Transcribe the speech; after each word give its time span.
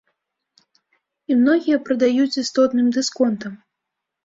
І 1.33 1.37
многія 1.41 1.77
прадаюць 1.91 2.33
з 2.39 2.47
істотным 2.47 2.87
дысконтам. 2.99 3.53